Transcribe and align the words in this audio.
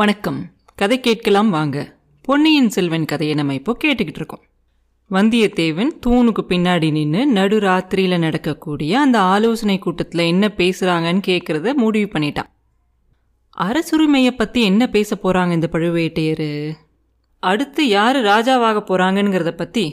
வணக்கம். 0.00 0.52
கதை 0.74 1.00
கேட்கலாம் 1.00 1.48
வாங்க. 1.50 1.96
பொன்னியின் 2.20 2.68
செல்வன் 2.68 3.04
கதையை 3.04 3.34
நம்ம 3.34 3.54
இப்போ 3.54 3.76
கேட்டுக்கிட்டு 3.84 4.16
இருக்கோம். 4.16 4.42
வந்தியத்தேவன் 5.10 5.90
தூணுக்கு 6.06 6.42
பின்னாடி 6.48 6.90
நின்று 6.90 7.32
நடுராத்திரியில் 7.32 8.18
நடக்கக்கூடிய 8.18 8.98
அந்த 8.98 9.20
ஆலோசனை 9.20 9.78
கூட்டத்தில் 9.78 10.22
என்ன 10.26 10.48
பேசுகிறாங்கன்னு 10.48 11.22
கேட்குறத 11.26 11.74
முடிவு 11.74 12.08
பண்ணிட்டான். 12.12 12.50
அரசுரிமையை 13.56 14.30
பற்றி 14.30 14.62
என்ன 14.62 14.86
பேச 14.86 15.18
போகிறாங்க 15.22 15.50
இந்த 15.50 15.68
பழுவேட்டையர்? 15.72 16.76
அடுத்து 17.38 17.88
யார் 17.88 18.20
ராஜாவாக 18.22 18.84
போகிறாங்கங்கிறத 18.90 19.54
பற்றி 19.54 19.84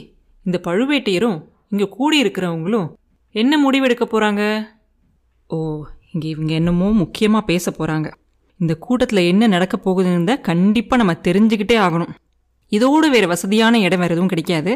இந்த 0.44 0.60
பழுவேட்டையரும் 0.64 1.38
இங்கே 1.70 1.88
கூடி 1.88 2.22
இருக்கிறவங்களும் 2.22 2.88
என்ன 3.30 3.58
முடிவெடுக்க 3.58 4.06
போகிறாங்க 4.06 4.66
ஓ 5.50 5.84
இங்கே 6.12 6.28
இவங்க 6.28 6.54
என்னமோ 6.54 6.90
முக்கியமாக 6.92 7.44
பேச 7.44 7.70
போகிறாங்க 7.70 8.17
இந்த 8.60 8.74
கூட்டத்தில் 8.84 9.28
என்ன 9.32 9.46
நடக்க 9.46 9.74
போகுதுன்னு 9.84 10.34
கண்டிப்பாக 10.48 11.00
நம்ம 11.00 11.14
தெரிஞ்சுக்கிட்டே 11.26 11.76
ஆகணும். 11.86 12.12
இதோடு 12.72 13.06
வேறு 13.10 13.26
வசதியான 13.32 13.78
இடம் 13.86 14.02
வேறு 14.02 14.14
எதுவும் 14.16 14.32
கிடைக்காது. 14.32 14.72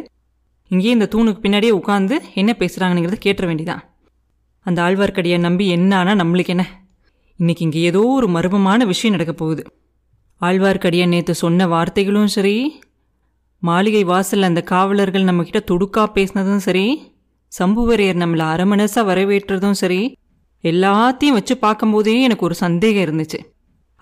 இங்கேயே 0.70 0.92
இந்த 0.96 1.08
தூணுக்கு 1.14 1.40
பின்னாடியே 1.44 1.72
உட்காந்து 1.78 2.16
என்ன 2.40 2.50
பேசுகிறாங்கங்கிறத 2.60 3.18
கேட்டுற 3.24 3.46
வேண்டிதான் 3.50 3.82
அந்த 4.66 4.78
ஆழ்வார்க்கடியை 4.82 5.38
நம்பி 5.38 5.64
என்ன 5.76 5.92
ஆனால் 5.96 6.18
நம்மளுக்கு 6.20 6.52
என்ன? 6.54 6.64
இன்னைக்கு 7.38 7.62
இங்கே 7.66 7.80
ஏதோ 7.90 8.02
ஒரு 8.16 8.26
மர்மமான 8.28 8.84
விஷயம் 8.86 9.14
நடக்க 9.16 9.32
போகுது. 9.32 9.62
ஆழ்வார்க்கடியை 10.40 11.06
நேற்று 11.06 11.34
சொன்ன 11.34 11.66
வார்த்தைகளும் 11.66 12.32
சரி 12.36 12.56
மாளிகை 13.62 14.02
வாசலில் 14.04 14.48
அந்த 14.48 14.60
காவலர்கள் 14.72 15.28
நம்மக்கிட்ட 15.28 15.60
துடுக்கா 15.70 16.04
பேசினதும் 16.14 16.62
சரி 16.66 16.86
சம்புவரையர் 17.52 18.22
நம்மளை 18.22 18.44
அரமனசாக 18.54 19.04
வரவேற்றதும் 19.10 19.78
சரி 19.82 20.00
எல்லாத்தையும் 20.64 21.36
வச்சு 21.38 21.54
பார்க்கும்போதே 21.56 22.14
எனக்கு 22.22 22.46
ஒரு 22.48 22.56
சந்தேகம் 22.64 23.04
இருந்துச்சு. 23.06 23.38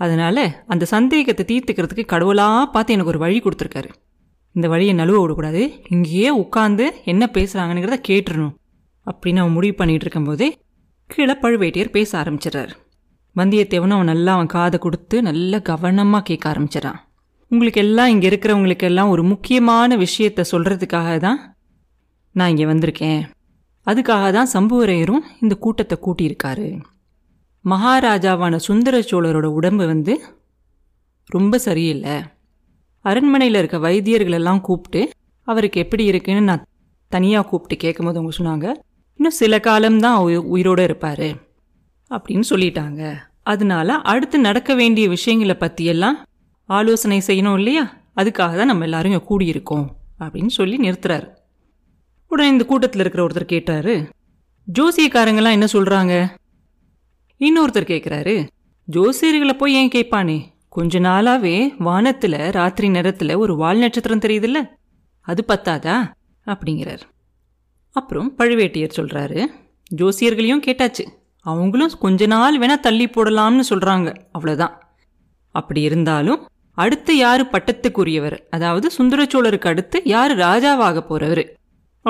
அதனால 0.01 0.37
அந்த 0.73 0.85
சந்தேகத்தை 0.95 1.45
தீர்த்துக்கிறதுக்கு 1.51 2.05
கடவுளாக 2.13 2.63
பார்த்து 2.75 2.95
எனக்கு 2.97 3.13
ஒரு 3.15 3.23
வழி 3.25 3.39
கொடுத்துருக்காரு. 3.45 3.91
இந்த 4.57 4.67
வழியை 4.73 4.92
நழுவ 5.01 5.19
விடக்கூடாது. 5.23 5.62
இங்கேயே 5.95 6.31
உட்காந்து 6.42 6.87
என்ன 7.12 7.25
பேசுகிறாங்கங்கிறத 7.37 7.98
கேட்டுடணும் 8.09 8.55
அப்படின்னு 9.07 9.42
அவன் 9.42 9.57
முடிவு 9.59 9.75
பண்ணிட்டு 9.81 10.07
இருக்கும்போதே 10.07 10.48
கீழே 11.11 11.34
பழுவேட்டையர் 11.42 11.95
பேச 11.97 12.11
ஆரம்பிச்சிடுறாரு. 12.23 12.73
வந்தியத்தேவனும் 13.37 13.97
அவன் 13.97 14.11
நல்லா 14.12 14.33
அவன் 14.37 14.51
காதை 14.55 14.79
கொடுத்து 14.84 15.17
நல்லா 15.29 15.59
கவனமாக 15.70 16.25
கேட்க 16.29 16.45
ஆரம்பிச்சிடறான். 16.53 16.98
உங்களுக்கு 17.51 17.81
எல்லாம் 17.85 18.11
இங்கே 18.12 18.27
இருக்கிறவங்களுக்கு 18.31 18.87
எல்லாம் 18.91 19.12
ஒரு 19.14 19.23
முக்கியமான 19.33 19.97
விஷயத்த 20.05 20.45
சொல்கிறதுக்காக 20.53 21.17
தான் 21.27 21.39
நான் 22.35 22.51
இங்கே 22.53 22.67
வந்திருக்கேன். 22.73 23.23
அதுக்காக 23.87 24.27
தான் 24.37 24.51
சம்புவரையரும் 24.55 25.25
இந்த 25.42 25.55
கூட்டத்தை 25.64 25.97
கூட்டியிருக்காரு. 26.07 26.69
மகாராஜாவான 27.64 28.56
சுந்தர 28.56 28.98
சோழரோட 28.98 29.44
உடம்பு 29.44 29.86
வந்து 29.86 30.20
ரொம்ப 31.27 31.58
சரியில்லை. 31.58 32.22
அரண்மனையில் 33.00 33.58
இருக்க 33.58 33.77
வைத்தியர்களெல்லாம் 33.78 34.61
கூப்பிட்டு 34.61 35.11
அவருக்கு 35.42 35.80
எப்படி 35.80 36.05
இருக்குன்னு 36.05 36.41
நான் 36.41 36.67
தனியாக 37.08 37.48
கூப்பிட்டு 37.48 37.77
கேட்கும்போது 37.77 38.19
அவங்க 38.19 38.36
சொன்னாங்க 38.36 38.75
இன்னும் 39.17 39.33
சில 39.33 39.61
காலம்தான் 39.61 40.25
உயி- 40.25 40.47
உயிரோட 40.52 40.78
இருப்பார் 40.78 41.25
அப்படின்னு 42.11 42.42
சொல்லிட்டாங்க. 42.50 43.17
அதனால 43.42 43.95
அடுத்து 43.95 44.39
நடக்க 44.39 44.74
வேண்டிய 44.74 45.08
விஷயங்களை 45.08 45.55
பற்றியெல்லாம் 45.55 46.24
ஆலோசனை 46.64 47.22
செய்யணும் 47.27 47.56
இல்லையா? 47.56 47.97
அதுக்காக 48.17 48.30
தான் 48.30 48.67
நம்ம 48.67 48.83
எல்லாரும் 48.83 49.12
இங்கே 49.12 49.36
கூடியிருக்கோம் 49.36 49.86
அப்படின்னு 50.19 50.47
சொல்லி 50.47 50.77
நிறுத்துறாரு. 50.77 51.28
உடனே 52.28 52.48
இந்த 52.48 52.64
கூட்டத்தில் 52.64 53.00
இருக்கிற 53.00 53.27
ஒருத்தர் 53.27 53.45
கேட்டார் 53.45 53.91
ஜோசியக்காரங்கெல்லாம் 54.78 55.50
என்ன 55.50 55.67
சொல்கிறாங்க 55.72 56.28
இன்னொருத்தர் 57.41 57.88
கேட்குறாரு 57.91 58.48
ஜோசியர்களை 58.92 59.52
போய் 59.52 59.74
ஏன் 59.74 59.88
கேட்பானே 59.88 60.42
கொஞ்ச 60.69 61.00
நாளாவே 61.00 61.74
வானத்துல 61.78 62.50
ராத்திரி 62.50 62.88
நேரத்துல 62.88 63.36
ஒரு 63.36 63.56
வால் 63.56 63.78
நட்சத்திரம் 63.78 64.19
தெரியுதுல்ல? 64.19 64.69
அது 65.20 65.44
பத்தாதா? 65.48 66.12
அப்படிங்கிறார். 66.46 67.00
அப்புறம் 67.91 68.34
பழுவேட்டையர் 68.38 68.90
சொல்றாரு 68.96 69.46
ஜோசியர்களையும் 69.96 70.61
கேட்டாச்சு. 70.67 71.08
அவங்களும் 71.40 71.90
கொஞ்ச 72.00 72.27
நாள் 72.27 72.58
வேணா 72.58 72.80
தள்ளி 72.80 73.06
போடலாம்னு 73.06 73.61
சொல்றாங்க. 73.70 74.17
அவ்வளவுதான். 74.33 74.95
அப்படி 75.48 75.80
இருந்தாலும் 75.80 76.48
அடுத்து 76.73 77.17
யாரு 77.17 77.45
பட்டத்துக்குரியவர்? 77.45 78.39
அதாவது 78.50 78.90
சுந்தரச்சோழருக்கு 78.98 79.67
அடுத்து 79.67 80.02
யாரு 80.05 80.34
ராஜாவாக 80.34 81.02
போறவர்? 81.08 81.50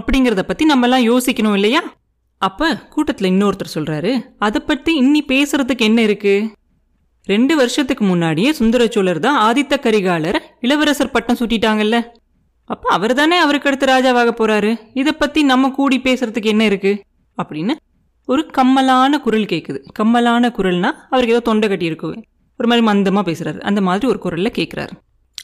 அப்படிங்கிறத 0.00 0.42
பத்தி 0.42 0.66
நம்மெல்லாம் 0.66 1.16
யோசிக்கணும் 1.16 1.54
இல்லையா? 1.54 1.94
அப்ப 2.40 2.74
கூட்டத்துல 2.74 3.24
இன்னொருத்தர் 3.24 3.74
சொல்றாரு 3.74 4.34
அதை 4.38 4.60
பத்தி 4.60 5.00
இன்னி 5.00 5.24
பேசுறதுக்கு 5.28 5.78
என்ன 5.78 6.02
இருக்கு? 6.02 6.52
ரெண்டு 7.24 7.56
வருஷத்துக்கு 7.56 8.04
முன்னாடியே 8.04 8.54
சுந்தரச்சோழர் 8.58 9.18
தான் 9.18 9.52
ஆதித்த 9.52 9.76
கரிகாலர் 9.80 10.38
இளவரசர் 10.60 11.10
பட்டம் 11.10 11.36
சுட்டிட்டாங்கல்ல. 11.36 12.04
அப்ப 12.64 12.88
அவர் 12.88 13.14
தானே 13.14 13.38
அவருக்கு 13.38 13.68
அடுத்து 13.68 13.86
ராஜாவாக 13.86 14.30
போறாரு. 14.30 14.76
இதை 14.94 15.12
பத்தி 15.12 15.42
நம்ம 15.42 15.70
கூடி 15.70 15.98
பேசுறதுக்கு 15.98 16.44
என்ன 16.44 16.64
இருக்கு? 16.64 17.04
அப்படின்னு 17.42 17.74
ஒரு 18.26 18.46
கம்மலான 18.46 19.20
குரல் 19.20 19.44
கேட்குது 19.44 19.84
கம்மலான 19.92 20.48
குரல்னா 20.48 20.90
அவருக்கு 21.10 21.34
ஏதோ 21.34 21.40
தொண்டை 21.40 21.68
கட்டி 21.68 21.84
இருக்கு. 21.84 22.24
ஒரு 22.58 22.68
மாதிரி 22.68 22.86
மந்தமா 22.86 23.22
பேசுறாரு. 23.22 23.60
அந்த 23.60 23.80
மாதிரி 23.80 24.06
ஒரு 24.06 24.20
குரல்ல 24.24 24.44
கேட்குறாரு 24.44 24.90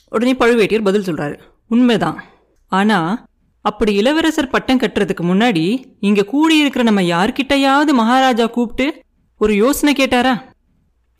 உடனே 0.09 0.33
பழுவேட்டியர் 0.33 0.85
பதில் 0.85 1.15
சொல்றாரு. 1.15 1.39
உண்மைதான். 1.69 2.25
ஆனா 2.67 3.26
அப்படி 3.69 3.93
இளவரசர் 3.95 4.49
பட்டம் 4.49 4.81
கட்டுறதுக்கு 4.81 5.23
முன்னாடி 5.23 5.85
இங்க 6.01 6.23
கூடியிருக்கிற 6.33 6.83
நம்ம 6.83 7.03
யார்கிட்டயாவது 7.03 7.93
மகாராஜா 8.01 8.47
கூப்பிட்டு 8.47 8.87
ஒரு 9.41 9.53
யோசனை 9.55 9.93
கேட்டாரா? 9.95 10.35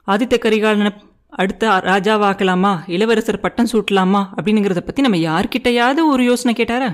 ஆதித்த 0.07 0.35
கரிகாலனை 0.39 0.91
அடுத்த 1.29 1.69
ராஜாவாக்கலாமா? 1.69 2.73
இளவரசர் 2.87 3.41
பட்டம் 3.41 3.71
சூட்டலாமா? 3.73 4.21
அப்படிங்கிறத 4.37 4.81
பத்தி 4.81 5.03
நம்ம 5.03 5.19
யார்கிட்டையாவது 5.29 6.03
ஒரு 6.07 6.23
யோசனை 6.25 6.53
கேட்டாரா? 6.61 6.91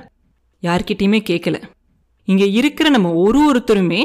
யார்கிட்டயுமே 0.63 1.21
கேட்கல 1.31 1.57
இங்க 2.29 2.45
இருக்கிற 2.45 2.89
நம்ம 2.89 3.13
ஒரு 3.27 3.41
ஒருத்தருமே 3.49 4.03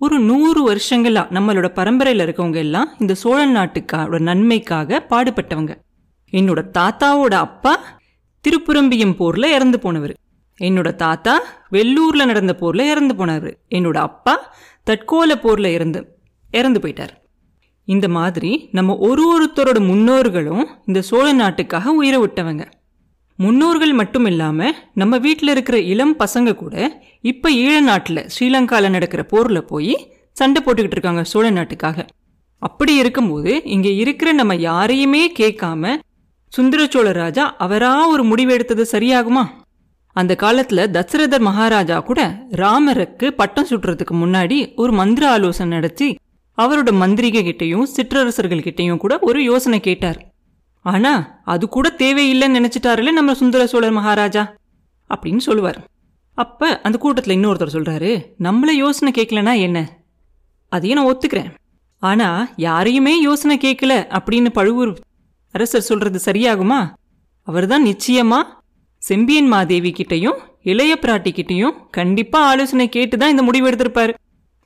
ஒரு 0.00 0.18
நூறு 0.20 0.60
வருஷங்களா 0.72 1.22
நம்மளோட 1.36 1.68
பரம்பரையில 1.78 2.24
இருக்கவங்க 2.26 2.60
எல்லாம் 2.66 2.90
இந்த 2.98 3.14
சோழ 3.14 3.40
நாட்டுக்காரோட 3.46 4.20
நன்மைக்காக 4.20 5.06
பாடுபட்டவங்க. 5.10 5.72
என்னோட 6.32 6.60
தாத்தாவோட 6.78 7.34
அப்பா 7.46 7.74
திருப்புரம்பியம் 8.44 9.18
போர்ல 9.20 9.46
இறந்து 9.56 9.78
போனவர். 9.78 10.14
என்னோட 10.60 10.88
தாத்தா 11.04 11.34
வெள்ளூர்ல 11.72 12.22
நடந்த 12.30 12.52
போர்ல 12.60 12.82
இறந்து 12.92 13.14
போனார். 13.14 13.50
என்னோட 13.76 13.96
அப்பா 14.08 14.34
தட்கோல 14.86 15.32
போர்ல 15.44 15.66
இறந்து 15.76 16.00
இறந்து 16.50 16.80
போயிட்டார். 16.80 17.14
இந்த 17.88 18.06
மாதிரி 18.08 18.50
நம்ம 18.72 18.96
ஒரு 19.08 19.24
ஒருத்தரோட 19.34 19.78
முன்னோர்களும் 19.90 20.66
இந்த 20.86 21.00
சோழ 21.02 21.26
நாட்டுக்காக 21.32 21.92
உயிரை 21.92 22.18
விட்டவங்க. 22.24 22.64
முன்னோர்கள் 23.38 23.92
மட்டும் 23.92 24.24
இல்லாமல் 24.24 24.76
நம்ம 24.94 25.18
வீட்டில் 25.18 25.52
இருக்கிற 25.54 25.78
இளம் 25.92 26.14
பசங்க 26.18 26.54
கூட 26.54 26.76
இப்போ 27.20 27.48
ஈழ 27.62 27.74
நாட்டில் 27.80 28.22
ஸ்ரீலங்காவில் 28.34 28.94
நடக்கிற 28.96 29.22
போரில் 29.22 29.68
போய் 29.72 29.94
சண்டை 30.36 30.60
போட்டுக்கிட்டு 30.64 30.96
இருக்காங்க 30.96 31.22
சோழ 31.24 31.46
நாட்டுக்காக. 31.50 32.06
அப்படி 32.62 32.92
இருக்கும்போது 32.94 33.52
இங்கே 33.74 33.92
இருக்கிற 33.96 34.32
நம்ம 34.32 34.54
யாரையுமே 34.68 35.22
கேட்காம 35.40 35.94
சுந்தர 36.52 36.86
சோழ 36.86 37.08
ராஜா 37.12 37.44
அவரா 37.56 37.92
ஒரு 38.08 38.22
முடிவு 38.24 38.52
எடுத்தது 38.52 38.84
சரியாகுமா? 38.92 39.44
அந்த 40.18 40.36
காலத்துல 40.40 40.80
தசரதர் 40.96 41.40
மகாராஜா 41.40 42.00
கூட 42.00 42.46
ராமருக்கு 42.50 43.30
பட்டம் 43.30 43.66
சுட்டுறதுக்கு 43.66 44.12
முன்னாடி 44.12 44.74
ஒரு 44.76 44.92
மந்திர 44.92 45.30
ஆலோசனை 45.30 45.72
நடத்தி 45.72 46.18
அவரோட 46.58 46.92
மந்திரிகை 46.92 47.42
கிட்டையும் 47.44 47.82
சிற்றரசர்கள் 47.82 48.62
கிட்டையும் 48.62 48.96
கூட 48.96 49.18
ஒரு 49.18 49.42
யோசனை 49.42 49.80
கேட்டார். 49.80 50.34
ஆனா 50.80 51.40
அது 51.44 51.68
கூட 51.68 51.94
தேவையில்லைன்னு 51.98 52.58
நினைச்சிட்டாருல 52.58 53.10
நம்ம 53.10 53.34
சுந்தர 53.34 53.66
சோழர் 53.66 53.90
மகாராஜா? 53.90 54.54
அப்படின்னு 55.10 55.36
சொல்லுவார். 55.36 55.84
அப்ப 56.34 56.80
அந்த 56.80 56.98
கூட்டத்தில் 56.98 57.36
இன்னொருத்தர் 57.38 57.76
சொல்றாரு 57.76 58.24
நம்மள 58.38 58.66
யோசனை 58.66 59.12
கேட்கலனா 59.16 59.60
என்ன? 59.60 59.98
அதையும் 60.68 61.02
நான் 61.02 61.16
ஒத்துக்கிறேன். 61.16 61.54
ஆனா 61.98 62.48
யாரையுமே 62.56 63.20
யோசனை 63.20 63.58
கேட்கல 63.58 64.18
அப்படின்னு 64.18 64.48
பழுவூர் 64.48 64.98
அரசர் 65.52 65.88
சொல்றது 65.90 66.20
சரியாகுமா? 66.24 66.92
அவர்தான் 67.42 67.84
நிச்சயமா 67.84 68.56
செம்பியன் 69.08 69.46
மாதேவி 69.46 69.90
கிட்டையும் 69.90 70.38
இளைய 70.62 70.92
பிராட்டி 71.02 71.30
கிட்டையும் 71.36 71.76
கண்டிப்பா 71.90 72.38
ஆலோசனை 72.46 72.86
கேட்டு 72.88 73.16
தான் 73.18 73.30
இந்த 73.30 73.42
முடிவு 73.42 73.66
எடுத்திருப்பாரு 73.70 74.12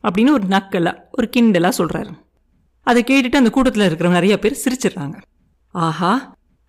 அப்படின்னு 0.04 0.30
ஒரு 0.30 0.46
நக்கலா 0.48 0.92
ஒரு 1.12 1.26
கிண்டலா 1.36 1.70
சொல்றாரு. 1.78 2.12
அதை 2.80 3.00
கேட்டுட்டு 3.02 3.40
அந்த 3.40 3.50
கூட்டத்தில் 3.50 3.86
இருக்கிறவங்க 3.88 4.18
நிறைய 4.18 4.38
பேர் 4.38 4.60
சிரிச்சிடுறாங்க. 4.64 5.16
ஆஹா 5.72 6.12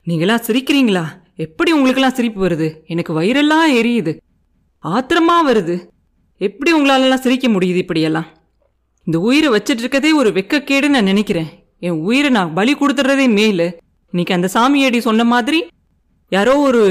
நீங்களா 0.07 0.35
சிரிக்கிறீங்களா? 0.47 1.03
எப்படி 1.45 1.71
உங்களுக்கெல்லாம் 1.71 2.13
சிரிப்பு 2.13 2.39
வருது? 2.47 2.67
எனக்கு 2.85 3.21
வயிறெல்லாம் 3.21 3.67
எரியுது. 3.79 4.13
ஆத்திரமா 4.83 5.37
வருது. 5.47 5.75
எப்படி 6.47 6.71
உங்களாலலாம் 6.77 7.23
சிரிக்க 7.25 7.47
முடியுது 7.47 7.81
இப்படியெல்லாம்? 7.83 8.27
இந்த 9.05 9.19
உயிரை 9.19 9.49
வச்சிட்டு 9.55 9.83
இருக்கதே 9.83 10.11
ஒரு 10.13 10.29
வெக்கக்கேடுன்னு 10.29 10.95
நான் 10.95 11.11
நினைக்கிறேன். 11.11 11.49
என் 11.79 12.01
உயிரை 12.09 12.29
நான் 12.29 12.53
பலி 12.53 12.73
கொடுத்துட்றதே 12.73 13.27
மேலு. 13.39 13.67
இன்னைக்கு 14.11 14.37
அந்த 14.37 14.49
சாமியடி 14.55 14.99
சொன்ன 15.07 15.23
மாதிரி 15.23 15.61
யாரோ 16.29 16.53
ஒரு 16.67 16.83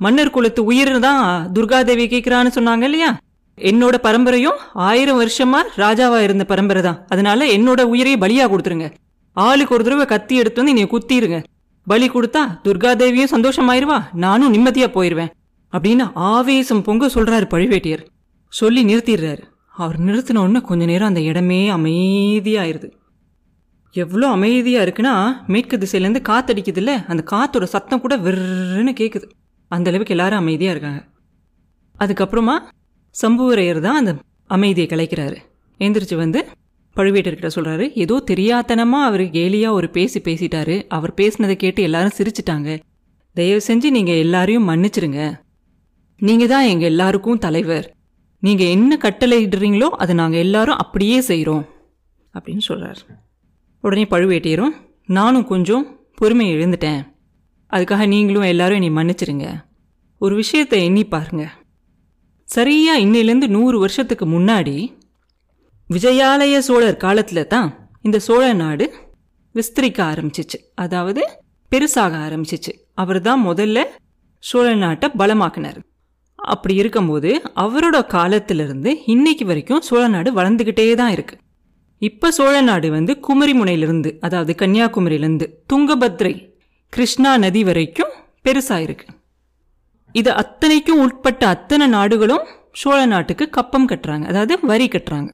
மன்னர் 0.00 0.30
குலத்து 0.30 0.60
உயிர் 0.64 0.98
தான் 0.98 1.52
துர்காதேவி 1.52 2.04
கேட்குறான்னு 2.12 2.50
சொன்னாங்க 2.56 2.82
இல்லையா? 2.82 3.10
என்னோட 3.58 3.94
பரம்பரையும் 4.02 4.58
ஆயிரம் 4.88 5.20
வருஷமா 5.20 5.60
ராஜாவா 5.76 6.18
இருந்த 6.22 6.44
பரம்பரை 6.44 6.82
தான். 6.82 6.98
அதனால 7.08 7.46
என்னோட 7.56 7.80
உயிரை 7.82 8.14
பலியா 8.16 8.44
கொடுத்துருங்க. 8.52 8.88
ஆளுக்கு 9.36 9.74
ஒரு 9.74 9.84
தடவை 9.84 10.06
கத்தி 10.06 10.34
எடுத்து 10.36 10.60
வந்து 10.62 10.74
என்னைய 10.74 10.88
குத்திடுங்க 10.92 11.38
பலி 11.86 12.08
கொடுத்தா 12.08 12.42
துர்காதேவியும் 12.64 13.32
சந்தோஷமாயிருவா 13.34 13.98
நானும் 14.12 14.54
நிம்மதியா 14.54 14.88
போயிருவேன். 14.96 15.30
அப்படின்னு 15.72 16.04
ஆவேசம் 16.14 16.82
பொங்க 16.82 17.06
சொல்றாரு 17.06 17.46
பழுவேட்டியர். 17.54 18.02
சொல்லி 18.52 18.82
நிறுத்திடுறாரு. 18.84 19.42
அவர் 19.82 19.98
நிறுத்தின 20.00 20.42
உடனே 20.44 20.60
கொஞ்ச 20.70 20.84
நேரம் 20.84 21.08
அந்த 21.08 21.20
இடமே 21.20 21.60
அமைதியாயிருது. 21.76 22.88
எவ்வளோ 23.94 24.26
அமைதியாக 24.28 24.84
இருக்குன்னா 24.86 25.14
மேற்கு 25.46 25.76
திசையிலேருந்து 25.76 26.22
காத்தடிக்குதுல்ல 26.28 26.92
அந்த 27.06 27.22
காத்தோட 27.30 27.64
சத்தம் 27.74 28.00
கூட 28.00 28.16
விருன்னு 28.16 28.92
கேட்குது 29.00 29.26
அந்தளவுக்கு 29.74 30.14
எல்லாரும் 30.16 30.40
அமைதியாக 30.42 30.74
இருக்காங்க. 30.74 31.00
அதுக்கப்புறமா 31.96 32.56
சம்புவரையர் 33.14 33.80
தான் 33.86 33.98
அந்த 34.00 34.12
அமைதியை 34.56 34.86
கலைக்கிறாரு. 34.90 35.38
எந்திரிச்சு 35.80 36.16
வந்து 36.22 36.40
பழுவேட்டர்கிட்ட 36.96 37.50
சொல்கிறாரு 37.56 37.84
ஏதோ 38.04 38.16
தெரியாதனமாக 38.30 39.08
அவர் 39.08 39.24
கேலியாக 39.36 39.76
ஒரு 39.78 39.88
பேசி 39.96 40.18
பேசிட்டாரு. 40.28 40.74
அவர் 40.96 41.12
பேசினதை 41.20 41.54
கேட்டு 41.62 41.82
எல்லாரும் 41.88 42.16
சிரிச்சிட்டாங்க. 42.18 42.70
தயவு 43.36 43.60
செஞ்சு 43.68 43.88
நீங்கள் 43.96 44.22
எல்லாரையும் 44.24 44.68
மன்னிச்சிருங்க. 44.70 45.20
நீங்கள் 46.20 46.50
தான் 46.54 46.68
எங்கள் 46.72 46.90
எல்லாருக்கும் 46.92 47.42
தலைவர். 47.46 47.86
நீங்கள் 48.42 48.72
என்ன 48.76 48.98
கட்டளையிடுறீங்களோ 49.04 49.88
அதை 50.02 50.14
நாங்கள் 50.20 50.42
எல்லாரும் 50.46 50.80
அப்படியே 50.82 51.18
செய்கிறோம் 51.30 51.64
அப்படின்னு 52.34 52.64
சொல்கிறார் 52.68 53.00
உடனே 53.84 54.04
பழுவேட்டையரும் 54.10 54.74
நானும் 55.18 55.48
கொஞ்சம் 55.52 55.84
பொறுமை 56.18 56.46
எழுந்துட்டேன். 56.54 57.00
அதுக்காக 57.72 58.06
நீங்களும் 58.06 58.50
எல்லாரும் 58.52 58.78
என்னை 58.80 58.90
மன்னிச்சிருங்க. 58.98 59.46
ஒரு 60.20 60.34
விஷயத்தை 60.34 60.84
எண்ணி 60.84 61.04
பாருங்க. 61.04 61.44
சரியாக 62.48 63.02
இன்னிலேருந்து 63.04 63.48
நூறு 63.48 63.78
வருஷத்துக்கு 63.78 64.26
முன்னாடி 64.26 64.76
விஜயாலய 65.90 66.58
சோழர் 66.58 66.96
காலத்தில் 66.96 67.46
தான் 67.46 67.70
இந்த 68.02 68.18
சோழ 68.18 68.52
நாடு 68.52 68.86
விஸ்தரிக்க 69.54 69.98
ஆரம்பிச்சிச்சு. 70.12 70.58
அதாவது 70.74 71.22
பெருசாக 71.72 72.14
ஆரம்பிச்சிச்சு. 72.26 72.72
அவர் 72.94 73.20
தான் 73.20 73.46
முதல்ல 73.46 73.78
சோழ 74.38 74.74
நாட்டை 74.74 75.08
பலமாக்குனார். 75.18 75.80
அப்படி 76.38 76.74
இருக்கும்போது 76.74 77.30
அவரோட 77.54 78.06
காலத்திலிருந்து 78.06 78.90
இன்னைக்கு 79.06 79.44
வரைக்கும் 79.44 79.80
சோழ 79.80 80.02
நாடு 80.08 80.30
வளர்ந்துக்கிட்டே 80.32 80.94
தான் 80.94 81.12
இருக்கு. 81.16 81.34
இப்போ 81.98 82.28
சோழ 82.30 82.54
நாடு 82.60 82.90
வந்து 82.90 83.12
குமரிமுனையிலிருந்து 83.28 84.10
அதாவது 84.20 84.54
கன்னியாகுமரியிலிருந்து 84.62 85.46
துங்கபத்ரை 85.72 86.34
கிருஷ்ணா 86.92 87.30
நதி 87.42 87.60
வரைக்கும் 87.64 88.10
பெருசாக 88.44 88.84
இருக்கு. 88.86 89.06
இது 90.14 90.30
அத்தனைக்கும் 90.40 91.00
உட்பட்ட 91.04 91.42
அத்தனை 91.46 91.86
நாடுகளும் 91.86 92.48
சோழ 92.80 92.98
நாட்டுக்கு 93.06 93.44
கப்பம் 93.50 93.86
கட்டுறாங்க. 93.88 94.24
அதாவது 94.30 94.54
வரி 94.70 94.86
கட்டுறாங்க. 94.88 95.30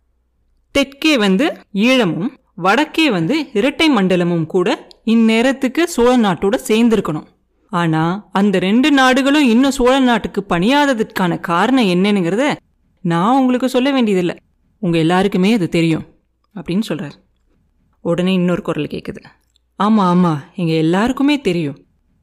தெற்கே 0.74 1.14
வந்து 1.24 1.46
ஈழமும் 1.86 2.30
வடக்கே 2.66 3.06
வந்து 3.16 3.36
இரட்டை 3.58 3.88
மண்டலமும் 3.96 4.46
கூட 4.54 4.68
இந்நேரத்துக்கு 5.14 5.82
சோழ 5.94 6.12
நாட்டோட 6.16 6.54
சேர்ந்திருக்கணும். 6.68 7.26
ஆனால் 7.72 8.14
அந்த 8.40 8.58
ரெண்டு 8.58 8.90
நாடுகளும் 8.90 9.48
இன்னும் 9.54 9.76
சோழ 9.78 9.94
நாட்டுக்கு 10.00 10.42
பணியாததுக்கான 10.52 11.40
காரணம் 11.50 11.90
என்னன்னுங்கிறத 11.94 12.46
நான் 13.04 13.38
உங்களுக்கு 13.40 13.68
சொல்ல 13.68 13.88
வேண்டியதில்லை. 13.96 14.36
உங்கள் 14.82 15.00
எல்லாருக்குமே 15.00 15.52
அது 15.58 15.68
தெரியும் 15.68 16.06
அப்படின்னு 16.54 16.86
சொல்கிறார் 16.90 17.18
உடனே 18.04 18.32
இன்னொரு 18.32 18.62
குரல் 18.62 18.92
கேட்குது 18.94 19.22
ஆமாம் 19.78 20.08
ஆமாம் 20.12 20.40
இங்கே 20.60 20.76
எல்லாருக்குமே 20.76 21.36
தெரியும். 21.40 21.78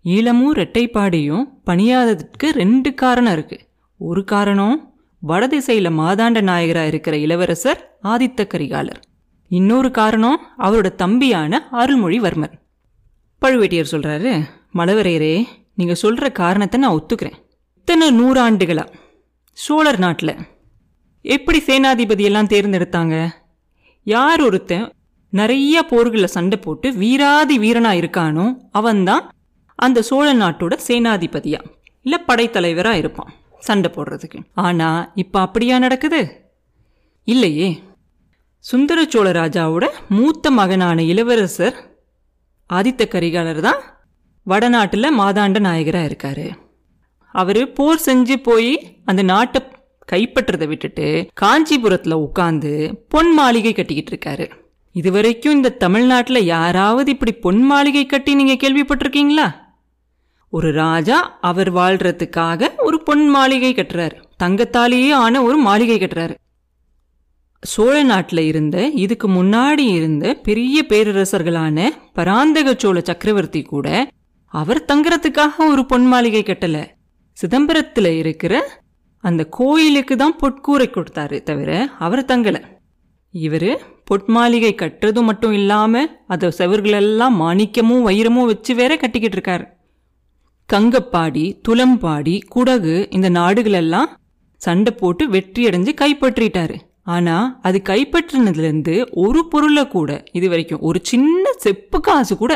ஈழமும் 0.06 0.56
ரெட்டைப்பாடியும் 0.62 1.46
பணியாததுக்கு 1.70 2.48
ரெண்டு 2.62 2.90
காரணம் 2.94 3.36
இருக்குது 3.38 3.64
ஒரு 4.00 4.22
காரணம் 4.24 4.76
வடதிசையில் 5.22 5.98
மாதாண்ட 6.00 6.40
நாயகராக 6.42 6.92
இருக்கிற 6.92 7.16
இளவரசர் 7.18 7.80
ஆதித்த 8.04 8.48
கரிகாலர். 8.54 9.00
இன்னொரு 9.52 9.90
காரணம் 9.92 10.40
அவரோட 10.66 10.90
தம்பியான 10.96 11.62
அருள்மொழிவர்மன் 11.82 12.56
பழுவேட்டியர் 13.42 13.92
சொல்கிறாரு 13.92 14.34
மலவரையரே 14.80 15.36
நீங்கள் 15.80 16.02
சொல்கிற 16.04 16.26
காரணத்தை 16.42 16.80
நான் 16.80 16.98
ஒத்துக்கிறேன். 16.98 17.40
இத்தனை 17.80 18.08
நூறாண்டுகளா 18.20 18.86
சோழர் 19.58 20.00
நாட்டில். 20.00 20.36
எப்படி 21.26 21.60
சேனாதிபதியெல்லாம் 21.68 22.52
தேர்ந்தெடுத்தாங்க? 22.54 23.16
யார் 24.04 24.42
ஒருத்தன் 24.42 24.86
நிறைய 25.36 25.86
போர்களை 25.90 26.28
சண்டை 26.36 26.58
போட்டு 26.58 26.88
வீராதி 26.94 27.56
வீரனா 27.60 27.92
இருக்கானோ 28.02 28.46
அவன்தான் 28.72 29.24
அந்த 29.76 30.02
சோழ 30.02 30.34
நாட்டோட 30.34 30.74
சேனாதிபதியா? 30.88 31.60
இல்ல 32.02 32.22
படைத்தலைவரா 32.28 32.92
இருப்பான் 32.92 33.34
சண்டை 33.60 33.92
போடுறதுக்கு. 33.96 34.40
ஆனா 34.54 35.12
இப்ப 35.16 35.40
அப்படியா 35.40 35.80
நடக்குது? 35.80 36.52
இல்லையே. 37.24 37.70
சுந்தர 38.60 39.06
சோழ 39.06 39.32
ராஜாவோட 39.32 39.86
மூத்த 40.10 40.52
மகனான 40.52 41.04
இளவரசர் 41.04 41.78
ஆதித்த 42.74 43.04
கரிகாலர் 43.08 43.60
தான் 43.60 43.82
வடநாட்டில் 44.44 45.18
மாதாண்ட 45.20 45.60
நாயகராக 45.60 46.10
இருக்காரு. 46.10 46.48
அவர் 47.36 47.74
போர் 47.74 48.04
செஞ்சு 48.06 48.36
போய் 48.44 48.72
அந்த 49.06 49.24
நாட்டை 49.24 49.62
கைப்பற்றதை 50.12 50.68
விட்டுட்டு 50.68 51.08
காஞ்சிபுரத்தில் 51.34 52.22
உட்காந்து 52.28 52.74
பொன் 53.10 53.32
மாளிகை 53.34 53.74
கட்டிக்கிட்டு 53.74 54.14
இருக்காரு. 54.14 54.48
இதுவரைக்கும் 54.98 55.54
இந்த 55.54 55.70
தமிழ்நாட்டுல 55.70 56.40
யாராவது 56.40 57.12
இப்படி 57.12 57.32
பொன் 57.32 57.62
மாளிகை 57.62 58.06
கட்டி 58.06 58.36
நீங்க 58.36 58.54
கேள்விப்பட்டிருக்கீங்களா? 58.54 59.48
ஒரு 60.50 60.72
ராஜா 60.72 61.38
அவர் 61.42 61.74
வாழ்றதுக்காக 61.74 62.70
ஒரு 62.78 63.04
பொன் 63.04 63.28
மாளிகை 63.28 63.74
கட்டுறாரு. 63.74 64.16
தங்கத்தாலேயே 64.44 65.12
ஆன 65.12 65.42
ஒரு 65.44 65.58
மாளிகை 65.58 65.98
கட்டுறாரு. 65.98 66.36
சோழ 67.62 68.04
நாட்டில் 68.04 68.40
இருந்த 68.40 68.88
இதுக்கு 68.88 69.30
முன்னாடி 69.30 69.80
இருந்த 69.80 70.34
பெரிய 70.34 70.86
பேரரசர்களான 70.90 71.90
பராந்தக 72.14 72.76
சோழ 72.78 73.02
சக்கரவர்த்தி 73.02 73.62
கூட 73.62 74.08
அவர் 74.48 74.86
தங்குறதுக்காக 74.88 75.68
ஒரு 75.68 75.86
பொன் 75.86 76.06
மாளிகை 76.06 76.44
கட்டல. 76.44 76.86
சிதம்பரத்தில் 77.38 78.12
இருக்கிற 78.18 78.84
அந்த 79.24 79.44
கோயிலுக்கு 79.44 80.18
தான் 80.18 80.40
பொற்கூரை 80.42 80.88
கொடுத்தாரு 80.88 81.44
தவிர 81.44 81.90
அவர் 82.00 82.26
தங்கல. 82.26 82.74
இவர் 83.36 83.72
பொட்மாளிகை 84.08 84.72
கட்டுறது 84.82 85.22
மட்டும் 85.24 85.52
இல்லாமல் 85.52 86.12
அதை 86.28 86.50
செவர்களெல்லாம் 86.58 87.36
மாணிக்கமும் 87.44 88.06
வைரமும் 88.08 88.50
வச்சு 88.52 88.72
வேற 88.76 88.92
கட்டிக்கிட்டு 88.98 89.38
இருக்கார். 89.38 89.64
கங்கப்பாடி 90.70 91.46
துலம்பாடி 91.68 92.36
குடகு 92.56 92.96
இந்த 93.10 93.30
நாடுகளெல்லாம் 93.30 94.12
சண்டை 94.62 94.92
போட்டு 94.94 95.24
வெற்றி 95.30 95.62
அடைஞ்சு 95.68 95.94
கைப்பற்றிட்டாரு. 96.02 96.76
ஆனால் 97.16 97.48
அது 97.62 97.78
கைப்பற்றினதுலேருந்து 97.90 98.96
ஒரு 99.26 99.42
பொருளை 99.48 99.84
கூட 99.88 100.24
இது 100.32 100.50
வரைக்கும் 100.50 100.86
ஒரு 100.90 101.00
சின்ன 101.04 101.52
செப்பு 101.58 102.00
காசு 102.00 102.36
கூட 102.38 102.54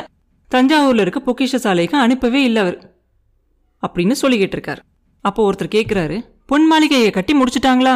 தஞ்சாவூரில் 0.52 1.04
இருக்க 1.06 1.20
பொக்கிஷ 1.28 1.56
சாலைக்கு 1.56 1.98
அனுப்பவே 1.98 2.42
இல்லை 2.44 2.62
அவர். 2.62 2.78
அப்படின்னு 3.84 4.16
சொல்லிக்கிட்டு 4.22 4.58
இருக்கார். 4.58 4.82
அப்போ 5.26 5.42
ஒருத்தர் 5.48 5.76
கேட்குறாரு 5.76 6.18
பொன் 6.46 6.68
மாளிகையை 6.68 7.10
கட்டி 7.18 7.34
முடிச்சிட்டாங்களா? 7.40 7.96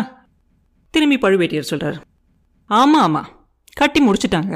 திரும்பி 0.93 1.17
பழுவேட்டியர் 1.21 1.71
சொல்கிறார் 1.71 1.99
ஆமாம் 2.79 3.03
ஆமாம் 3.07 3.29
கட்டி 3.79 3.99
முடிச்சிட்டாங்க. 4.07 4.53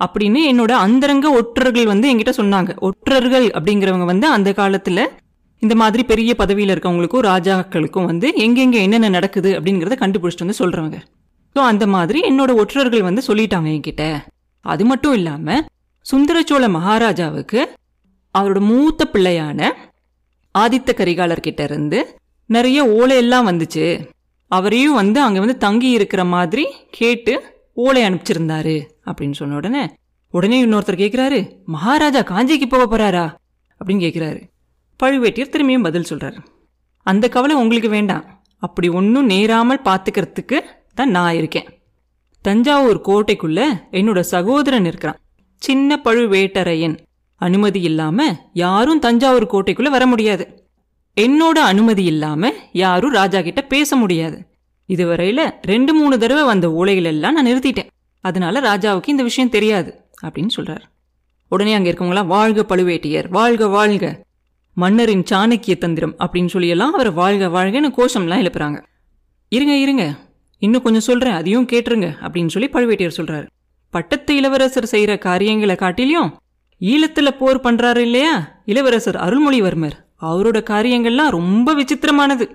அப்படின்னு 0.00 0.40
என்னோட 0.50 0.72
அந்தரங்க 0.84 1.26
ஒற்றர்கள் 1.38 1.90
வந்து 1.92 2.06
என்கிட்ட 2.10 2.32
சொன்னாங்க. 2.40 2.70
ஒற்றர்கள் 2.86 3.46
அப்படிங்கிறவங்க 3.56 4.06
வந்து 4.12 4.26
அந்த 4.36 4.50
காலத்தில் 4.52 5.02
இந்த 5.62 5.74
மாதிரி 5.82 6.02
பெரிய 6.04 6.30
பதவியில் 6.40 6.72
இருக்கவங்களுக்கும் 6.74 7.26
ராஜாக்களுக்கும் 7.30 8.08
வந்து 8.10 8.28
எங்கெங்கே 8.44 8.80
என்னென்ன 8.86 9.08
நடக்குது 9.08 9.50
அப்படிங்கிறத 9.58 9.96
கண்டுபிடிச்சிட்டு 10.02 10.46
வந்து 10.46 10.60
சொல்கிறவங்க 10.62 10.98
ஸோ 11.56 11.60
அந்த 11.70 11.84
மாதிரி 11.94 12.20
என்னோட 12.30 12.52
ஒற்றர்கள் 12.62 13.06
வந்து 13.08 13.22
சொல்லிட்டாங்க 13.28 13.68
என்கிட்ட. 13.74 14.04
அது 14.64 14.84
மட்டும் 14.84 15.14
இல்லாமல் 15.18 15.62
சுந்தரச்சோழ 16.06 16.64
மகாராஜாவுக்கு 16.76 17.60
அவரோட 18.34 18.60
மூத்த 18.70 19.04
பிள்ளையான 19.12 19.60
ஆதித்த 20.54 20.90
கரிகாலர்கிட்ட 21.00 21.62
இருந்து 21.68 21.98
நிறைய 22.50 22.78
ஓலையெல்லாம் 22.98 23.48
வந்துச்சு. 23.50 23.86
அவரையும் 24.46 24.94
வந்து 24.94 25.20
அங்கே 25.20 25.38
வந்து 25.38 25.56
தங்கி 25.56 25.90
இருக்கிற 25.90 26.24
மாதிரி 26.24 26.66
கேட்டு 26.90 27.42
ஓலை 27.72 28.02
அனுப்பிச்சிருந்தாரு 28.02 28.82
அப்படின்னு 29.04 29.32
சொன்ன 29.32 29.54
உடனே 29.54 29.94
உடனே 30.30 30.64
இன்னொருத்தர் 30.64 31.02
கேட்குறாரு 31.02 31.50
மகாராஜா 31.64 32.20
காஞ்சிக்கு 32.20 32.66
போக 32.68 32.84
போகிறாரா 32.86 33.34
அப்படின்னு 33.80 34.04
கேட்குறாரு 34.06 34.42
பழுவேட்டியர் 35.02 35.54
திரும்பியும் 35.54 35.82
பதில் 35.82 36.10
சொல்கிறாரு 36.10 36.38
அந்த 37.02 37.28
கவலை 37.28 37.56
உங்களுக்கு 37.56 37.88
வேண்டாம். 37.88 38.42
அப்படி 38.58 38.88
ஒன்றும் 38.88 39.26
நேராமல் 39.26 39.80
பார்த்துக்கிறதுக்கு 39.84 40.60
தான் 40.94 41.10
நான் 41.10 41.34
இருக்கேன். 41.34 41.68
தஞ்சாவூர் 42.40 43.00
கோட்டைக்குள்ளே 43.00 43.66
என்னோட 43.90 44.20
சகோதரன் 44.20 44.84
இருக்கிறான். 44.84 45.18
சின்ன 45.56 46.00
பழுவேட்டரையன். 46.04 46.98
அனுமதி 47.36 47.80
இல்லாமல் 47.80 48.36
யாரும் 48.52 48.98
தஞ்சாவூர் 48.98 49.52
கோட்டைக்குள்ளே 49.52 49.90
வர 49.90 50.06
முடியாது. 50.06 50.63
என்னோட 51.20 51.58
அனுமதி 51.62 52.04
இல்லாம 52.04 52.52
யாரும் 52.72 53.12
ராஜா 53.12 53.40
கிட்ட 53.40 53.62
பேச 53.62 53.96
முடியாது. 53.96 54.46
இதுவரையில 54.88 55.50
ரெண்டு 55.62 55.94
மூணு 55.94 56.18
தடவை 56.18 56.44
வந்த 56.44 56.68
ஓலைகள் 56.68 57.02
எல்லாம் 57.02 57.32
நான் 57.32 57.46
நிறுத்திட்டேன். 57.46 57.88
அதனால 58.20 58.60
ராஜாவுக்கு 58.60 59.08
இந்த 59.08 59.22
விஷயம் 59.22 59.50
தெரியாது 59.50 60.00
அப்படின்னு 60.26 60.48
சொல்றாரு. 60.56 60.80
உடனே 61.48 61.74
அங்க 61.74 61.90
இருக்கவங்களாம் 61.90 62.26
வாழ்க 62.26 62.76
பழுவேட்டியர் 62.76 63.28
வாழ்க 63.28 63.68
வாழ்க. 63.68 64.24
மன்னரின் 64.74 65.22
சாணக்கிய 65.30 65.78
தந்திரம் 65.78 66.14
அப்படின்னு 66.18 66.48
சொல்லியெல்லாம் 66.52 66.90
அவர் 66.90 67.12
வாழ்க 67.12 67.48
வாழ்கன்னு 67.48 67.92
கோஷம்லாம் 67.96 68.40
எழுப்புறாங்க. 68.40 68.82
இருங்க 69.48 69.76
இருங்க. 69.76 70.14
இன்னும் 70.58 70.82
கொஞ்சம் 70.82 71.00
சொல்றேன் 71.00 71.32
அதையும் 71.32 71.66
கேட்டுருங்க 71.66 72.12
அப்படின்னு 72.20 72.48
சொல்லி 72.48 72.68
பழுவேட்டியர் 72.68 73.12
சொல்றாரு. 73.16 73.46
பட்டத்து 73.90 74.36
இளவரசர் 74.36 74.88
செய்யற 74.90 75.18
காரியங்களை 75.18 75.74
காட்டிலையும் 75.74 76.32
ஈழத்துல 76.80 77.30
போர் 77.30 77.60
பண்றாரு 77.60 77.96
இல்லையா? 77.96 78.62
இளவரசர் 78.64 79.16
அருள்மொழிவர்மர். 79.16 80.03
அவரோட 80.22 80.58
காரியங்கள்லாம் 80.70 81.28
ரொம்ப 81.28 81.74
விசித்திரமானது. 81.74 82.52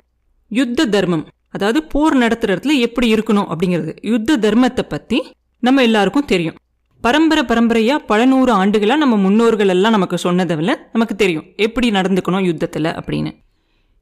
யுத்த 0.47 0.85
தர்மம் 0.85 1.27
அதாவது 1.49 1.83
போர் 1.83 2.17
நடத்துற 2.17 2.55
இடத்துல 2.55 2.79
எப்படி 2.79 3.13
இருக்கணும் 3.13 3.53
அப்படிங்கிறது. 3.53 3.97
யுத்த 4.01 4.37
தர்மத்தை 4.37 4.81
பத்தி 4.81 5.31
நம்ம 5.59 5.81
எல்லாருக்கும் 5.81 6.25
தெரியும். 6.25 6.55
பரம்பரை 7.01 7.43
பரம்பரையா 7.43 7.95
பல 7.95 8.25
நூறு 8.25 8.51
ஆண்டுகளாக 8.51 8.99
நம்ம 8.99 9.17
முன்னோர்கள் 9.17 9.67
எல்லாம் 9.67 9.91
நமக்கு 9.91 10.17
சொன்னதில் 10.17 10.77
நமக்கு 10.91 11.15
தெரியும். 11.15 11.45
எப்படி 11.55 11.91
நடந்துக்கணும் 11.91 12.45
யுத்தத்தில் 12.45 12.83
அப்படின்னு. 12.83 13.31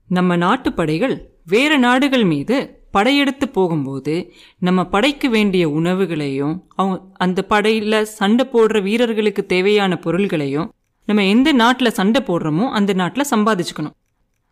நம்ம 0.08 0.36
நாட்டு 0.36 0.74
படைகள் 0.74 1.30
வேற 1.46 1.78
நாடுகள் 1.78 2.24
மீது 2.24 2.82
படையெடுத்து 2.92 3.50
போகும்போது 3.50 4.34
நம்ம 4.60 4.86
படைக்க 4.86 5.28
வேண்டிய 5.28 5.70
உணவுகளையும் 5.70 6.64
அவங்க 6.76 7.04
அந்த 7.14 7.44
படையில் 7.44 8.06
சண்டை 8.06 8.46
போடுற 8.54 8.82
வீரர்களுக்கு 8.82 9.46
தேவையான 9.46 9.98
பொருள்களையும் 9.98 10.74
நம்ம 11.08 11.24
எந்த 11.26 11.52
நாட்டில் 11.52 11.92
சண்டை 11.92 12.24
போடுறோமோ 12.28 12.66
அந்த 12.70 12.94
நாட்டில் 12.94 13.32
சம்பாதிச்சுக்கணும். 13.36 13.96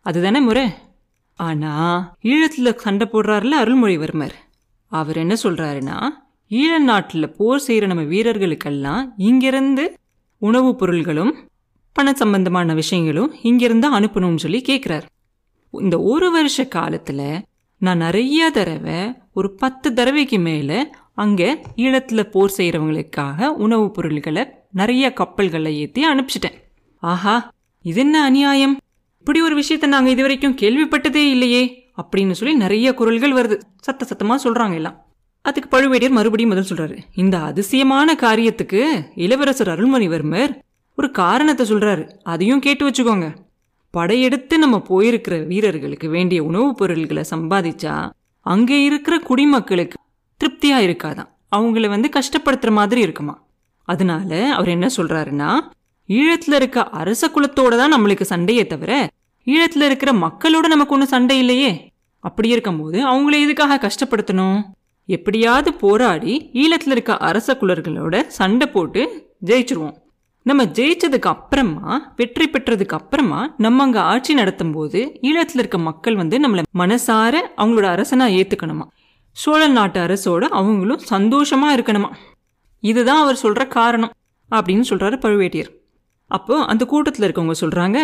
அதுதானே 0.06 0.40
முறை? 0.40 0.66
ஆனால் 1.40 2.14
ஈழத்தில் 2.24 2.76
சண்டை 2.76 3.08
போடுறாருல 3.12 3.56
அருள்மொழிவர்மர். 3.64 4.36
அவர் 4.92 5.18
என்ன 5.18 5.36
சொல்கிறாருன்னா 5.44 5.98
ஈழ 6.52 6.78
நாட்டில் 6.80 7.32
போர் 7.32 7.60
செய்கிற 7.60 7.86
நம்ம 7.88 8.04
வீரர்களுக்கெல்லாம் 8.04 9.14
இங்கிருந்து 9.18 9.86
உணவுப் 10.42 10.80
பொருள்களும் 10.80 11.34
பண 11.96 12.14
சம்பந்தமான 12.14 12.74
விஷயங்களும் 12.74 13.34
இங்கிருந்து 13.42 14.00
அனுப்பணும்னு 14.00 14.36
சொல்லி 14.36 14.62
கேட்குறாரு 14.68 15.08
இந்த 15.74 16.00
ஒரு 16.02 16.32
வருஷ 16.32 16.66
காலத்தில் 16.68 17.28
நான் 17.82 17.98
நிறைய 17.98 18.50
தடவை 18.50 19.00
ஒரு 19.34 19.50
பத்து 19.54 19.94
தடவைக்கு 19.94 20.40
மேலே 20.40 20.80
அங்கே 21.14 21.50
ஈழத்தில் 21.76 22.30
போர் 22.30 22.56
செய்கிறவங்களுக்காக 22.58 23.48
உணவுப் 23.66 23.94
பொருள்களை 23.94 24.44
நிறைய 24.76 25.14
கப்பல்களை 25.14 25.80
ஏத்தி 25.80 26.08
அனுப்பிச்சிட்டேன். 26.08 26.56
ஆஹா 27.00 27.52
இது 27.82 28.00
என்ன 28.00 28.24
அநியாயம்? 28.24 28.80
இப்படி 29.20 29.42
ஒரு 29.42 29.64
விஷயத்த 29.64 29.88
நாங்க 29.88 30.10
இதுவரைக்கும் 30.10 30.56
கேள்விப்பட்டதே 30.56 31.30
இல்லையே 31.30 31.92
அப்படின்னு 32.02 32.32
சொல்லி 32.32 32.56
நிறைய 32.56 32.94
குரல்கள் 32.94 33.32
வருது. 33.32 33.60
சத்த 33.88 34.02
சத்தமா 34.06 34.36
சொல்றாங்க 34.44 34.74
எல்லாம். 34.74 35.06
அதுக்கு 35.42 35.78
பழுவேடியர் 35.78 36.10
மறுபடியும் 36.10 36.54
முதல் 36.54 36.70
சொல்றாரு. 36.70 36.98
இந்த 37.16 37.42
அதிசயமான 37.42 38.14
காரியத்துக்கு 38.14 39.04
இளவரசர் 39.16 39.68
அருள்மணிவர்மர் 39.68 40.60
ஒரு 40.96 41.12
காரணத்தை 41.12 41.70
சொல்றாரு. 41.70 42.12
அதையும் 42.24 42.60
கேட்டு 42.60 42.90
வச்சுக்கோங்க. 42.90 43.36
படையெடுத்து 43.92 44.60
நம்ம 44.60 44.84
போயிருக்கிற 44.90 45.48
வீரர்களுக்கு 45.48 46.10
வேண்டிய 46.10 46.44
உணவுப் 46.44 46.78
பொருள்களை 46.78 47.24
சம்பாதிச்சா 47.30 48.10
அங்கே 48.42 48.84
இருக்கிற 48.84 49.20
குடிமக்களுக்கு 49.20 49.98
திருப்தியா 50.44 50.80
இருக்காதாம் 50.88 51.30
அவங்கள 51.56 51.90
வந்து 51.90 52.10
கஷ்டப்படுத்துற 52.16 52.72
மாதிரி 52.72 53.02
இருக்குமா? 53.02 53.45
அதனால 53.88 54.32
அவர் 54.54 54.68
என்ன 54.68 54.88
சொல்றாருன்னா 54.98 55.50
ஈழத்துல 56.10 56.54
இருக்க 56.54 56.80
அரச 56.84 57.28
குலத்தோட 57.28 57.74
தான் 57.78 57.94
நம்மளுக்கு 57.94 58.22
சண்டையே 58.22 58.68
தவிர 58.68 58.92
ஈழத்துல 59.48 59.88
இருக்கிற 59.90 60.12
மக்களோட 60.14 60.66
நமக்கு 60.68 60.94
ஒன்றும் 60.94 61.14
சண்டை 61.14 61.36
இல்லையே. 61.40 61.72
அப்படி 62.24 62.50
இருக்கும்போது 62.50 63.00
அவங்கள 63.10 63.36
எதுக்காக 63.42 63.76
கஷ்டப்படுத்தணும்? 63.82 64.60
எப்படியாவது 65.10 65.74
போராடி 65.74 66.34
ஈழத்துல 66.54 66.96
இருக்க 66.96 67.18
அரச 67.18 67.58
குலர்களோட 67.62 68.28
சண்டை 68.28 68.68
போட்டு 68.68 69.02
ஜெயிச்சிருவோம். 69.46 69.96
நம்ம 70.46 70.64
ஜெயிச்சதுக்கு 70.78 71.30
அப்புறமா 71.34 72.14
வெற்றி 72.16 72.46
பெற்றதுக்கு 72.50 72.98
அப்புறமா 72.98 73.40
நம்ம 73.58 73.84
அங்க 73.84 74.00
ஆட்சி 74.02 74.34
நடத்தும் 74.34 74.72
போது 74.72 75.00
ஈழத்துல 75.22 75.62
இருக்க 75.64 75.78
மக்கள் 75.78 76.16
வந்து 76.16 76.40
நம்மளை 76.40 76.64
மனசார 76.78 77.36
அவங்களோட 77.58 77.88
அரசனா 77.96 78.28
ஏத்துக்கணுமா? 78.40 78.86
சோழ 79.38 79.68
நாட்டு 79.68 80.00
அரசோட 80.00 80.44
அவங்களும் 80.60 81.06
சந்தோஷமா 81.10 81.70
இருக்கணுமா? 81.76 82.10
இதுதான் 82.90 83.22
அவர் 83.24 83.42
சொல்கிற 83.44 83.64
காரணம் 83.78 84.14
அப்படின்னு 84.52 84.86
சொல்கிறாரு 84.90 85.18
பழுவேட்டியர். 85.24 85.72
அப்போ 86.32 86.56
அந்த 86.66 86.84
கூட்டத்தில் 86.86 87.26
இருக்கவங்க 87.28 87.56
சொல்கிறாங்க 87.62 88.00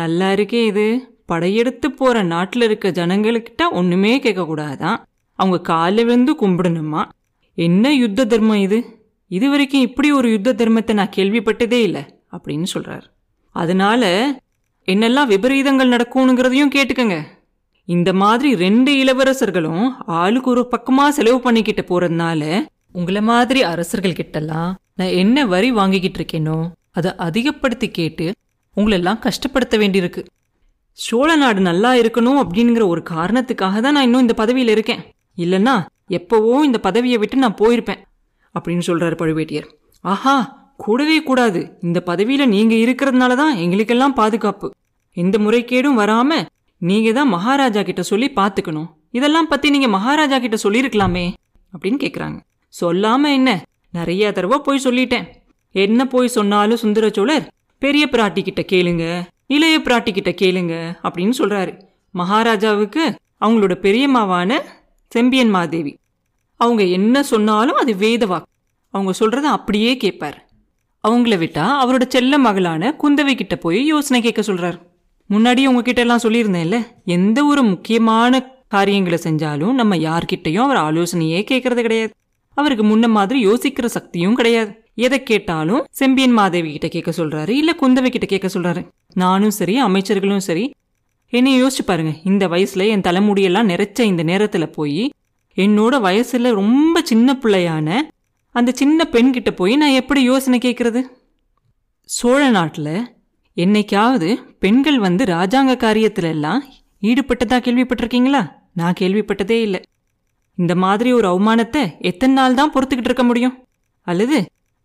நல்லா 0.00 0.28
இருக்கே 0.36 0.62
இது. 0.70 0.86
படையெடுத்து 1.26 1.88
போகிற 1.90 2.16
நாட்டில் 2.32 2.62
இருக்க 2.62 2.88
ஜனங்களுக்கிட்ட 2.90 3.62
ஒன்றுமே 3.70 4.12
கேட்கக்கூடாதான் 4.18 4.98
அவங்க 5.38 5.58
காலில் 5.70 6.04
விழுந்து 6.04 6.32
கும்பிடணுமா? 6.40 7.02
என்ன 7.58 7.92
யுத்த 7.94 8.26
தர்மம் 8.26 8.62
இது? 8.66 8.78
இது 9.30 9.46
வரைக்கும் 9.50 9.80
இப்படி 9.80 10.08
ஒரு 10.12 10.28
யுத்த 10.30 10.50
தர்மத்தை 10.52 10.92
நான் 10.92 11.14
கேள்விப்பட்டதே 11.16 11.80
இல்லை 11.88 12.02
அப்படின்னு 12.34 12.68
சொல்கிறார் 12.74 13.06
அதனால 13.54 14.02
என்னெல்லாம் 14.88 15.30
விபரீதங்கள் 15.32 15.94
நடக்கும்ங்கிறதையும் 15.94 16.74
கேட்டுக்கங்க. 16.76 17.16
இந்த 17.88 18.10
மாதிரி 18.22 18.50
ரெண்டு 18.64 18.90
இளவரசர்களும் 18.94 19.86
ஆளுக்கு 20.18 20.48
ஒரு 20.50 20.62
பக்கமாக 20.68 21.12
செலவு 21.12 21.38
பண்ணிக்கிட்டு 21.40 21.82
போகிறதுனால 21.82 22.42
உங்களை 22.94 23.20
மாதிரி 23.30 23.60
அரசர்கள் 23.72 24.18
கிட்டலாம் 24.20 24.70
நான் 24.98 25.16
என்ன 25.22 25.44
வரி 25.52 25.70
வாங்கிக்கிட்டு 25.78 26.18
இருக்கேனோ 26.20 26.58
அதை 26.98 27.10
அதிகப்படுத்தி 27.26 27.88
கேட்டு 27.98 28.26
உங்களெல்லாம் 28.76 29.20
கஷ்டப்படுத்த 29.26 29.74
வேண்டியிருக்கு. 29.82 30.22
சோழ 30.98 31.28
நாடு 31.36 31.60
நல்லா 31.68 31.90
இருக்கணும் 32.00 32.40
அப்படிங்கிற 32.42 32.84
ஒரு 32.92 33.02
காரணத்துக்காக 33.10 33.80
தான் 33.80 33.96
நான் 33.96 34.06
இன்னும் 34.08 34.24
இந்த 34.26 34.34
பதவியில் 34.40 34.72
இருக்கேன். 34.74 35.02
இல்லைன்னா 35.38 35.74
எப்பவோ 36.18 36.54
இந்த 36.68 36.78
பதவியை 36.86 37.18
விட்டு 37.22 37.44
நான் 37.44 37.60
போயிருப்பேன் 37.60 38.00
அப்படின்னு 38.54 38.84
சொல்றாரு 38.88 39.16
பழுவேட்டியர். 39.22 39.68
ஆஹா 40.04 40.36
கூடவே 40.84 41.18
கூடாது. 41.28 41.60
இந்த 41.86 41.98
பதவியில 42.10 42.46
நீங்க 42.54 42.74
இருக்கிறதுனால 42.84 43.32
தான் 43.42 43.54
எங்களுக்கெல்லாம் 43.64 44.18
பாதுகாப்பு. 44.20 44.68
எந்த 45.16 45.36
முறைகேடும் 45.38 46.00
வராம 46.02 46.40
நீங்க 46.82 47.08
தான் 47.18 47.32
மகாராஜா 47.36 47.82
கிட்ட 47.88 48.02
சொல்லி 48.02 48.28
பாத்துக்கணும் 48.38 48.88
இதெல்லாம் 49.18 49.50
பத்தி 49.52 49.70
நீங்க 49.70 49.88
மகாராஜா 49.96 50.36
கிட்ட 50.44 50.58
சொல்லியிருக்கலாமே 50.64 51.26
அப்படின்னு 51.72 51.98
கேக்குறாங்க. 52.04 52.38
சொல்லாம 52.80 53.32
என்ன? 53.32 53.64
நிறைய 53.92 54.32
தடவை 54.32 54.58
போய் 54.58 54.84
சொல்லிட்டேன். 54.84 55.26
என்ன 55.70 56.06
போய் 56.06 56.28
சொன்னாலும் 56.28 56.76
சுந்தர 56.76 57.10
சோழர் 57.12 57.50
பெரிய 57.78 58.08
பிராட்டி 58.12 58.42
கிட்ட 58.42 58.62
கேளுங்க 58.72 59.22
இளைய 59.46 59.78
பிராட்டி 59.78 60.10
கிட்ட 60.12 60.30
கேளுங்க 60.30 60.74
அப்படின்னு 61.02 61.32
சொல்றாரு. 61.38 61.72
மகாராஜாவுக்கு 62.10 63.14
அவங்களோட 63.40 63.74
பெரியம்மாவான 63.82 64.60
செம்பியன் 65.08 65.50
மாதேவி. 65.50 65.98
அவங்க 66.56 66.82
என்ன 66.84 67.22
சொன்னாலும் 67.22 67.76
அது 67.76 67.92
வேதவா 67.94 68.42
அவங்க 68.90 69.12
சொல்றத 69.20 69.48
அப்படியே 69.56 69.96
கேட்பார். 69.96 70.48
அவங்கள 71.08 71.36
விட்டா 71.42 71.66
அவரோட 71.82 72.06
செல்ல 72.08 72.38
மகளான 72.38 72.96
குந்தவை 73.02 73.34
கிட்ட 73.34 73.56
போய் 73.56 73.86
யோசனை 73.86 74.20
கேட்க 74.22 74.52
சொல்றாரு. 74.52 74.78
முன்னாடி 75.30 75.66
உங்ககிட்ட 75.66 76.00
எல்லாம் 76.00 76.22
சொல்லியிருந்தேன்ல 76.22 76.86
எந்த 77.04 77.44
ஒரு 77.44 77.62
முக்கியமான 77.62 78.40
காரியங்களை 78.68 79.18
செஞ்சாலும் 79.22 79.72
நம்ம 79.72 79.96
யார்கிட்டையும் 79.96 80.66
அவர் 80.66 80.76
ஆலோசனையே 80.76 81.44
கேட்கறது 81.50 81.80
கிடையாது. 81.80 82.12
அவருக்கு 82.54 82.84
முன்ன 82.84 83.08
மாதிரி 83.08 83.46
யோசிக்கிற 83.46 83.84
சக்தியும் 83.84 84.34
கிடையாது. 84.34 84.80
எதை 84.94 85.22
கேட்டாலும் 85.22 85.86
செம்பியன் 85.90 86.30
மாதேவி 86.30 86.70
கிட்ட 86.70 86.88
கேட்க 86.88 87.24
சொல்றாரு 87.24 87.48
இல்ல 87.48 87.74
குந்தவை 87.80 88.08
கிட்ட 88.08 88.26
கேட்க 88.26 88.48
சொல்றாரு. 88.54 88.88
நானும் 89.14 89.50
சரி 89.50 89.82
அமைச்சர்களும் 89.82 90.44
சரி. 90.48 90.74
என்னை 91.28 91.62
யோசிச்சு 91.62 91.84
பாருங்க 91.86 92.12
இந்த 92.24 92.48
வயசுல 92.48 92.86
என் 92.86 93.00
தலைமுடியெல்லாம் 93.00 93.70
நிறைச்ச 93.72 94.00
இந்த 94.00 94.24
நேரத்துல 94.24 94.66
போய் 94.66 95.12
என்னோட 95.56 95.94
வயசுல 95.98 96.52
ரொம்ப 96.52 97.00
சின்ன 97.00 97.38
பிள்ளையான 97.42 98.00
அந்த 98.50 98.72
சின்ன 98.74 99.04
பெண் 99.04 99.32
கிட்ட 99.32 99.50
போய் 99.50 99.76
நான் 99.76 99.90
எப்படி 99.90 100.22
யோசனை 100.22 100.58
கேட்கறது? 100.58 101.02
சோழ 102.00 102.50
நாட்டில் 102.50 103.16
என்னைக்காவது 103.56 104.36
பெண்கள் 104.58 104.98
வந்து 104.98 105.24
ராஜாங்க 105.24 105.74
காரியத்துல 105.76 106.22
எல்லாம் 106.22 106.64
ஈடுபட்டதா 107.02 107.58
கேள்விப்பட்டிருக்கீங்களா? 107.58 108.48
நான் 108.72 108.94
கேள்விப்பட்டதே 109.00 109.60
இல்லை. 109.60 109.82
இந்த 110.58 110.74
மாதிரி 110.74 111.12
ஒரு 111.12 111.26
அவமானத்தை 111.28 111.82
எத்தனை 111.98 112.34
நாள் 112.34 112.54
தான் 112.54 112.72
பொறுத்துக்கிட்டு 112.74 113.10
இருக்க 113.10 113.22
முடியும்? 113.22 113.54
அல்லது 114.06 114.38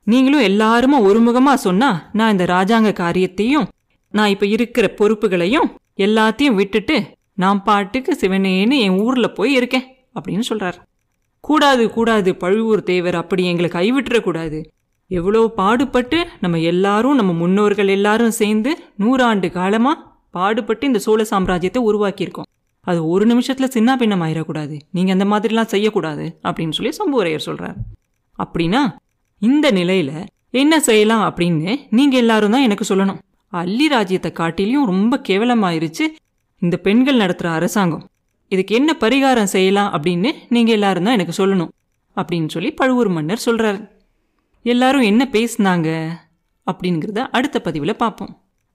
நீங்களும் 0.04 0.42
எல்லாருமா 0.42 0.98
ஒருமுகமாக 1.10 1.54
சொன்னா 1.54 2.10
நான் 2.14 2.32
இந்த 2.32 2.46
ராஜாங்க 2.46 2.94
காரியத்தையும் 2.94 3.68
நான் 4.14 4.28
இப்போ 4.28 4.46
இருக்கிற 4.46 4.94
பொறுப்புகளையும் 5.00 5.70
எல்லாத்தையும் 5.96 6.54
விட்டுட்டு 6.54 6.96
நான் 7.34 7.64
பாட்டுக்கு 7.64 8.18
சிவனேன்னு 8.22 8.78
என் 8.80 9.00
ஊரில் 9.00 9.34
போய் 9.34 9.54
இருக்கேன் 9.54 9.88
அப்படின்னு 10.16 10.40
சொல்கிறார் 10.40 10.78
கூடாது 11.40 11.90
கூடாது 11.90 12.36
பழுவூர் 12.36 12.84
தேவர் 12.84 13.16
அப்படி 13.16 13.44
எங்களை 13.46 13.70
கைவிட்டுறக்கூடாது 13.70 14.60
எவ்வளோ 15.08 15.42
பாடுபட்டு 15.58 16.28
நம்ம 16.40 16.60
எல்லாரும் 16.60 17.16
நம்ம 17.16 17.34
முன்னோர்கள் 17.34 17.88
எல்லாரும் 17.88 18.32
சேர்ந்து 18.32 18.72
நூறாண்டு 19.00 19.52
காலமாக 19.52 20.04
பாடுபட்டு 20.32 20.86
இந்த 20.86 21.00
சோழ 21.00 21.26
சாம்ராஜ்யத்தை 21.30 21.82
உருவாக்கியிருக்கோம். 21.82 22.50
அது 22.88 23.00
ஒரு 23.14 23.26
நிமிஷத்தில் 23.26 23.74
சின்ன 23.76 23.96
பின்னம் 24.02 24.24
ஆயிடக்கூடாது 24.26 24.76
நீங்கள் 24.96 25.16
அந்த 25.16 25.26
மாதிரிலாம் 25.32 25.72
செய்யக்கூடாது 25.74 26.26
அப்படின்னு 26.48 26.76
சொல்லி 26.78 26.92
சம்புவரையர் 27.00 27.48
சொல்கிறார் 27.48 27.78
அப்படின்னா 28.40 28.82
இந்த 29.42 29.68
நிலையில் 29.72 30.14
என்ன 30.62 30.74
செய்யலாம் 30.80 31.24
அப்படின்னு 31.30 31.72
நீங்கள் 31.98 32.22
எல்லாரும் 32.24 32.54
தான் 32.56 32.66
எனக்கு 32.68 32.86
சொல்லணும். 32.92 33.20
அள்ளி 33.54 33.88
ராஜ்யத்தை 33.88 34.30
காட்டிலையும் 34.40 34.88
ரொம்ப 34.92 35.20
கேவலமாயிருச்சு 35.28 36.06
இந்த 36.62 36.76
பெண்கள் 36.86 37.22
நடத்துகிற 37.22 37.50
அரசாங்கம். 37.58 38.06
இதுக்கு 38.52 38.74
என்ன 38.80 38.92
பரிகாரம் 39.04 39.52
செய்யலாம் 39.56 39.92
அப்படின்னு 39.96 40.30
நீங்கள் 40.56 40.76
எல்லாரும் 40.78 41.08
தான் 41.08 41.18
எனக்கு 41.18 41.36
சொல்லணும் 41.42 41.72
அப்படின்னு 42.18 42.50
சொல்லி 42.56 42.70
பழுவூர் 42.72 43.10
மன்னர் 43.18 43.46
சொல்கிறார் 43.48 43.80
எல்லாரும் 44.66 45.08
என்ன 45.12 45.24
பேசுனாங்க 45.36 45.90
அப்படிங்கிறத 46.68 47.20
அடுத்த 47.38 47.58
பதிவில் 47.66 48.02
பார்ப்போம். 48.04 48.34